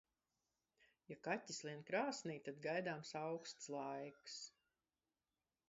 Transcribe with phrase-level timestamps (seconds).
[1.11, 4.41] Ja kaķis lien krāsnī, tad gaidāms auksts laiks.